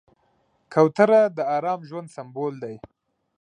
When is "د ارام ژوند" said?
1.37-2.07